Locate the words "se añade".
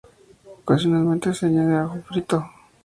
1.31-1.77